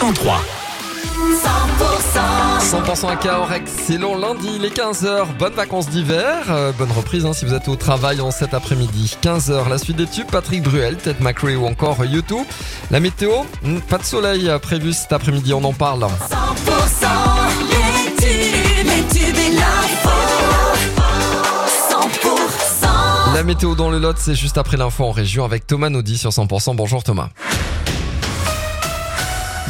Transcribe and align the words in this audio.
103. 0.00 0.40
100% 2.62 3.10
à 3.10 3.16
Cahors, 3.16 3.52
excellent 3.52 4.16
lundi, 4.16 4.58
les 4.58 4.70
15h, 4.70 5.26
bonnes 5.38 5.52
vacances 5.52 5.90
d'hiver, 5.90 6.44
euh, 6.48 6.72
bonne 6.72 6.90
reprise 6.90 7.26
hein, 7.26 7.34
si 7.34 7.44
vous 7.44 7.52
êtes 7.52 7.68
au 7.68 7.76
travail 7.76 8.22
en 8.22 8.30
cet 8.30 8.54
après-midi. 8.54 9.14
15h, 9.22 9.68
la 9.68 9.76
suite 9.76 9.98
des 9.98 10.06
tubes, 10.06 10.30
Patrick 10.30 10.62
Bruel, 10.62 10.96
Ted 10.96 11.22
McRae 11.22 11.54
ou 11.54 11.66
encore 11.66 12.02
YouTube. 12.02 12.46
La 12.90 12.98
météo, 12.98 13.42
pas 13.90 13.98
de 13.98 14.04
soleil 14.04 14.48
euh, 14.48 14.58
prévu 14.58 14.94
cet 14.94 15.12
après-midi, 15.12 15.52
on 15.52 15.62
en 15.64 15.74
parle. 15.74 16.04
100% 16.04 16.08
les 17.68 18.14
tubes, 18.14 18.86
les 18.86 19.02
tubes 19.14 19.36
et 19.36 19.50
l'info. 19.50 20.08
100% 21.90 23.34
La 23.34 23.42
météo 23.42 23.74
dans 23.74 23.90
le 23.90 23.98
Lot, 23.98 24.16
c'est 24.18 24.34
juste 24.34 24.56
après 24.56 24.78
l'info 24.78 25.04
en 25.04 25.12
région 25.12 25.44
avec 25.44 25.66
Thomas 25.66 25.90
Naudy 25.90 26.16
sur 26.16 26.30
100%. 26.30 26.74
Bonjour 26.74 27.04
Thomas. 27.04 27.28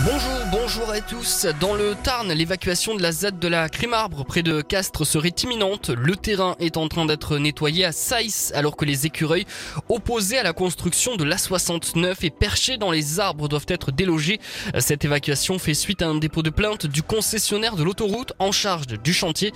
Bonjour, 0.04 0.46
bonjour 0.72 0.90
à 0.90 1.00
tous. 1.00 1.46
Dans 1.58 1.74
le 1.74 1.96
Tarn, 2.00 2.32
l'évacuation 2.32 2.94
de 2.94 3.02
la 3.02 3.10
ZAD 3.10 3.40
de 3.40 3.48
la 3.48 3.68
Crimarbre 3.68 4.24
près 4.24 4.44
de 4.44 4.60
Castres 4.60 5.04
serait 5.04 5.34
imminente. 5.42 5.90
Le 5.90 6.14
terrain 6.14 6.54
est 6.60 6.76
en 6.76 6.86
train 6.86 7.06
d'être 7.06 7.38
nettoyé 7.38 7.84
à 7.84 7.90
Saïs 7.90 8.52
alors 8.54 8.76
que 8.76 8.84
les 8.84 9.04
écureuils 9.04 9.46
opposés 9.88 10.38
à 10.38 10.44
la 10.44 10.52
construction 10.52 11.16
de 11.16 11.24
l'A69 11.24 12.18
et 12.22 12.30
perchés 12.30 12.76
dans 12.76 12.92
les 12.92 13.18
arbres 13.18 13.48
doivent 13.48 13.66
être 13.66 13.90
délogés. 13.90 14.38
Cette 14.78 15.04
évacuation 15.04 15.58
fait 15.58 15.74
suite 15.74 16.02
à 16.02 16.06
un 16.06 16.14
dépôt 16.14 16.42
de 16.42 16.50
plainte 16.50 16.86
du 16.86 17.02
concessionnaire 17.02 17.74
de 17.74 17.82
l'autoroute 17.82 18.32
en 18.38 18.52
charge 18.52 18.86
du 18.86 19.12
chantier. 19.12 19.52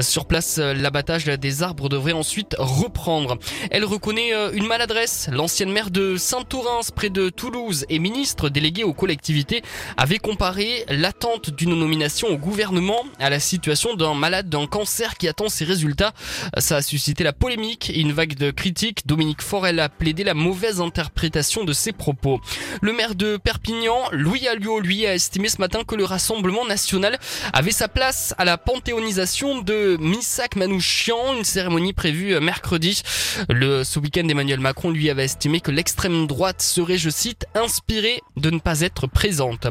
Sur 0.00 0.26
place, 0.26 0.58
l'abattage 0.58 1.26
des 1.26 1.62
arbres 1.62 1.88
devrait 1.88 2.14
ensuite 2.14 2.56
reprendre. 2.58 3.38
Elle 3.70 3.84
reconnaît 3.84 4.34
euh, 4.34 4.50
une 4.52 4.66
maladresse. 4.66 5.28
L'ancienne 5.30 5.70
maire 5.70 5.90
de 5.90 6.16
Saint-Orens 6.16 6.90
près 6.90 7.10
de 7.10 7.28
Toulouse 7.28 7.86
et 7.88 8.00
ministre 8.00 8.48
délégué 8.48 8.82
aux 8.82 8.94
collectivités 8.94 9.62
avait 9.96 10.18
comparé 10.18 10.47
l'attente 10.88 11.50
d'une 11.50 11.74
nomination 11.74 12.28
au 12.28 12.36
gouvernement 12.36 13.04
à 13.18 13.30
la 13.30 13.40
situation 13.40 13.94
d'un 13.94 14.14
malade 14.14 14.48
d'un 14.48 14.66
cancer 14.66 15.16
qui 15.16 15.28
attend 15.28 15.48
ses 15.48 15.64
résultats. 15.64 16.12
Ça 16.58 16.76
a 16.76 16.82
suscité 16.82 17.24
la 17.24 17.32
polémique 17.32 17.90
et 17.90 18.00
une 18.00 18.12
vague 18.12 18.34
de 18.34 18.50
critiques. 18.50 19.06
Dominique 19.06 19.42
Forel 19.42 19.80
a 19.80 19.88
plaidé 19.88 20.24
la 20.24 20.34
mauvaise 20.34 20.80
interprétation 20.80 21.64
de 21.64 21.72
ses 21.72 21.92
propos. 21.92 22.40
Le 22.80 22.92
maire 22.92 23.14
de 23.14 23.36
Perpignan, 23.36 24.08
Louis 24.12 24.48
Alliot, 24.48 24.80
lui, 24.80 25.06
a 25.06 25.14
estimé 25.14 25.48
ce 25.48 25.58
matin 25.58 25.80
que 25.86 25.94
le 25.94 26.04
Rassemblement 26.04 26.64
national 26.64 27.18
avait 27.52 27.70
sa 27.70 27.88
place 27.88 28.34
à 28.38 28.44
la 28.44 28.56
panthéonisation 28.58 29.60
de 29.60 29.96
Missak 30.00 30.56
Manouchian, 30.56 31.34
une 31.34 31.44
cérémonie 31.44 31.92
prévue 31.92 32.38
mercredi. 32.40 33.02
Le, 33.48 33.84
ce 33.84 33.98
week-end, 33.98 34.26
Emmanuel 34.28 34.60
Macron, 34.60 34.90
lui, 34.90 35.10
avait 35.10 35.24
estimé 35.24 35.60
que 35.60 35.70
l'extrême 35.70 36.26
droite 36.26 36.62
serait, 36.62 36.98
je 36.98 37.10
cite, 37.10 37.46
inspirée 37.54 38.22
de 38.36 38.50
ne 38.50 38.58
pas 38.58 38.80
être 38.80 39.06
présente. 39.06 39.66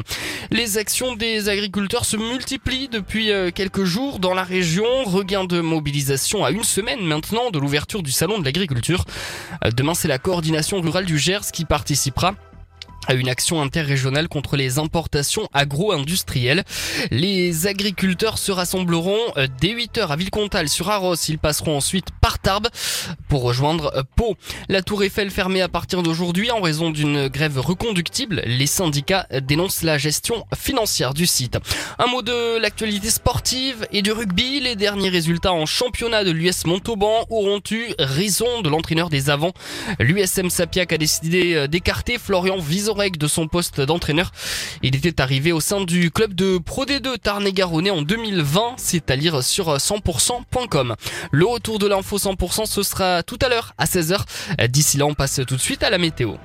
Les 0.51 0.66
actions 0.75 1.15
des 1.15 1.47
agriculteurs 1.47 2.03
se 2.03 2.17
multiplient 2.17 2.89
depuis 2.89 3.31
euh, 3.31 3.51
quelques 3.51 3.85
jours 3.85 4.19
dans 4.19 4.33
la 4.33 4.43
région. 4.43 4.85
Regain 5.05 5.45
de 5.45 5.61
mobilisation 5.61 6.43
à 6.43 6.51
une 6.51 6.63
semaine 6.63 7.01
maintenant 7.05 7.51
de 7.51 7.59
l'ouverture 7.59 8.03
du 8.03 8.11
salon 8.11 8.39
de 8.39 8.43
l'agriculture. 8.43 9.05
Euh, 9.63 9.71
Demain, 9.71 9.93
c'est 9.93 10.07
la 10.07 10.17
coordination 10.17 10.81
rurale 10.81 11.05
du 11.05 11.17
Gers 11.17 11.51
qui 11.53 11.63
participera 11.63 12.33
à 13.07 13.13
une 13.13 13.29
action 13.29 13.61
interrégionale 13.61 14.27
contre 14.27 14.55
les 14.55 14.79
importations 14.79 15.49
agro-industrielles. 15.53 16.63
Les 17.11 17.67
agriculteurs 17.67 18.37
se 18.37 18.51
rassembleront 18.51 19.17
euh, 19.37 19.47
dès 19.59 19.73
8h 19.73 20.07
à 20.07 20.15
Villecontal 20.15 20.69
sur 20.69 20.89
Arros. 20.89 21.15
Ils 21.15 21.39
passeront 21.39 21.77
ensuite 21.77 22.07
par 22.21 22.39
Tarbes 22.39 22.67
pour 23.29 23.41
rejoindre 23.43 23.91
euh, 23.95 24.03
Pau. 24.15 24.35
La 24.69 24.81
Tour 24.81 25.03
Eiffel 25.03 25.31
fermée 25.31 25.61
à 25.61 25.69
partir 25.69 26.03
d'aujourd'hui 26.03 26.51
en 26.51 26.61
raison 26.61 26.89
d'une 26.89 27.27
grève 27.27 27.59
reconductible. 27.59 28.41
Les 28.45 28.67
syndicats 28.67 29.27
dénoncent 29.41 29.83
la 29.83 29.97
gestion 29.97 30.45
financière 30.55 31.13
du 31.13 31.25
site. 31.25 31.57
Un 31.99 32.07
mot 32.07 32.21
de 32.21 32.57
l'actualité 32.59 33.09
sportive 33.09 33.87
et 33.91 34.01
du 34.01 34.11
rugby. 34.11 34.59
Les 34.59 34.75
derniers 34.75 35.09
résultats 35.09 35.53
en 35.53 35.65
championnat 35.65 36.23
de 36.23 36.31
l'US 36.31 36.65
Montauban 36.65 37.25
auront 37.29 37.61
eu 37.71 37.85
raison 37.99 38.61
de 38.61 38.69
l'entraîneur 38.69 39.09
des 39.09 39.29
avants. 39.29 39.53
L'USM 39.99 40.49
Sapiac 40.49 40.93
a 40.93 40.97
décidé 40.97 41.55
euh, 41.55 41.67
d'écarter 41.67 42.17
Florian 42.17 42.57
De 42.97 43.27
son 43.27 43.47
poste 43.47 43.79
d'entraîneur. 43.79 44.31
Il 44.81 44.95
était 44.95 45.21
arrivé 45.21 45.51
au 45.51 45.59
sein 45.59 45.81
du 45.81 46.09
club 46.09 46.33
de 46.33 46.57
Pro 46.57 46.83
D2 46.83 47.19
Tarn-et-Garonne 47.19 47.91
en 47.91 48.01
2020. 48.01 48.73
C'est 48.77 49.11
à 49.11 49.15
lire 49.15 49.43
sur 49.43 49.77
100%.com. 49.77 50.95
Le 51.31 51.45
retour 51.45 51.77
de 51.77 51.85
l'info 51.85 52.17
100% 52.17 52.65
ce 52.65 52.81
sera 52.81 53.21
tout 53.21 53.37
à 53.43 53.49
l'heure 53.49 53.75
à 53.77 53.85
16h. 53.85 54.21
D'ici 54.67 54.97
là, 54.97 55.05
on 55.05 55.13
passe 55.13 55.39
tout 55.47 55.55
de 55.55 55.61
suite 55.61 55.83
à 55.83 55.91
la 55.91 55.99
météo. 55.99 56.37